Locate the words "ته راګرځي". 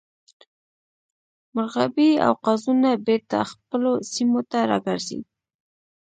4.51-5.19